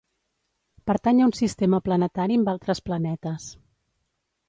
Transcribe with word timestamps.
Pertany 0.91 1.19
a 1.19 1.27
un 1.27 1.35
sistema 1.41 1.81
planetari 1.91 2.41
amb 2.41 2.53
altres 2.57 2.85
planetes. 2.91 3.51